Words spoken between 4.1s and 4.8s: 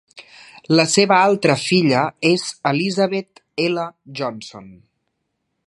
Johnson.